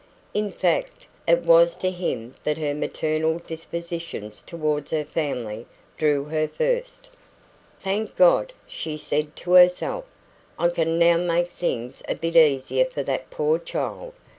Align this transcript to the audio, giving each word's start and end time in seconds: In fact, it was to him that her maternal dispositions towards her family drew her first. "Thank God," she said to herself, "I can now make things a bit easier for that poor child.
In 0.33 0.51
fact, 0.51 1.05
it 1.27 1.43
was 1.43 1.75
to 1.75 1.91
him 1.91 2.33
that 2.43 2.57
her 2.57 2.73
maternal 2.73 3.37
dispositions 3.45 4.41
towards 4.41 4.89
her 4.89 5.03
family 5.05 5.67
drew 5.95 6.23
her 6.23 6.47
first. 6.47 7.11
"Thank 7.79 8.15
God," 8.15 8.51
she 8.67 8.97
said 8.97 9.35
to 9.35 9.51
herself, 9.51 10.05
"I 10.57 10.69
can 10.69 10.97
now 10.97 11.17
make 11.17 11.51
things 11.51 12.01
a 12.09 12.15
bit 12.15 12.35
easier 12.35 12.85
for 12.85 13.03
that 13.03 13.29
poor 13.29 13.59
child. 13.59 14.13